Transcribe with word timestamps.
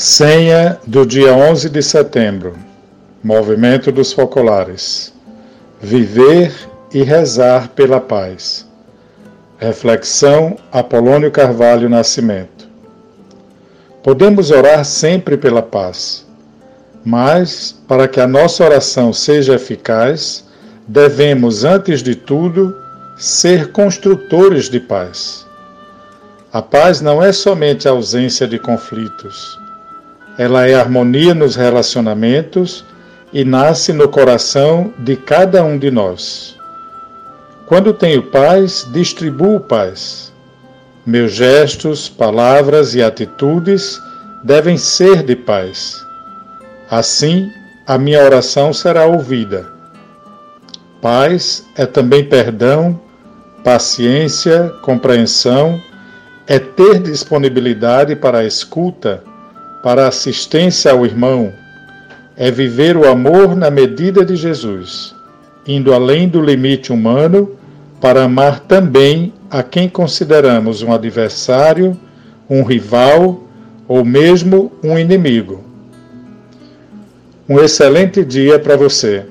Senha 0.00 0.78
do 0.86 1.04
dia 1.04 1.34
11 1.34 1.68
de 1.70 1.82
setembro. 1.82 2.54
Movimento 3.20 3.90
dos 3.90 4.12
Focolares. 4.12 5.12
Viver 5.80 6.54
e 6.94 7.02
rezar 7.02 7.70
pela 7.70 8.00
paz. 8.00 8.64
Reflexão 9.58 10.56
Apolônio 10.70 11.32
Carvalho 11.32 11.88
Nascimento. 11.88 12.68
Podemos 14.00 14.52
orar 14.52 14.84
sempre 14.84 15.36
pela 15.36 15.62
paz, 15.62 16.24
mas 17.04 17.72
para 17.88 18.06
que 18.06 18.20
a 18.20 18.26
nossa 18.28 18.64
oração 18.64 19.12
seja 19.12 19.56
eficaz, 19.56 20.44
devemos, 20.86 21.64
antes 21.64 22.04
de 22.04 22.14
tudo, 22.14 22.72
ser 23.16 23.72
construtores 23.72 24.70
de 24.70 24.78
paz. 24.78 25.44
A 26.52 26.62
paz 26.62 27.00
não 27.00 27.20
é 27.20 27.32
somente 27.32 27.88
a 27.88 27.90
ausência 27.90 28.46
de 28.46 28.60
conflitos 28.60 29.58
ela 30.38 30.68
é 30.68 30.74
harmonia 30.74 31.34
nos 31.34 31.56
relacionamentos 31.56 32.84
e 33.32 33.44
nasce 33.44 33.92
no 33.92 34.08
coração 34.08 34.94
de 35.00 35.16
cada 35.16 35.64
um 35.64 35.76
de 35.76 35.90
nós. 35.90 36.56
Quando 37.66 37.92
tenho 37.92 38.22
paz, 38.22 38.88
distribuo 38.92 39.58
paz. 39.58 40.32
Meus 41.04 41.32
gestos, 41.32 42.08
palavras 42.08 42.94
e 42.94 43.02
atitudes 43.02 44.00
devem 44.44 44.78
ser 44.78 45.24
de 45.24 45.34
paz. 45.34 46.06
Assim, 46.88 47.50
a 47.84 47.98
minha 47.98 48.22
oração 48.22 48.72
será 48.72 49.06
ouvida. 49.06 49.72
Paz 51.02 51.66
é 51.76 51.84
também 51.84 52.24
perdão, 52.24 52.98
paciência, 53.64 54.72
compreensão, 54.82 55.80
é 56.46 56.58
ter 56.58 57.00
disponibilidade 57.00 58.14
para 58.14 58.38
a 58.38 58.44
escuta 58.44 59.22
para 59.82 60.08
assistência 60.08 60.92
ao 60.92 61.04
irmão 61.04 61.52
é 62.36 62.50
viver 62.50 62.96
o 62.96 63.08
amor 63.08 63.56
na 63.56 63.70
medida 63.70 64.24
de 64.24 64.36
Jesus, 64.36 65.14
indo 65.66 65.92
além 65.92 66.28
do 66.28 66.40
limite 66.40 66.92
humano 66.92 67.56
para 68.00 68.24
amar 68.24 68.60
também 68.60 69.32
a 69.50 69.62
quem 69.62 69.88
consideramos 69.88 70.82
um 70.82 70.92
adversário, 70.92 71.98
um 72.48 72.62
rival 72.62 73.42
ou 73.88 74.04
mesmo 74.04 74.70
um 74.84 74.98
inimigo. 74.98 75.64
Um 77.48 77.58
excelente 77.58 78.24
dia 78.24 78.58
para 78.58 78.76
você. 78.76 79.24